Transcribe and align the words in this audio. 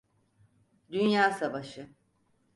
Dünya 0.91 1.31
Savaşı. 1.31 1.89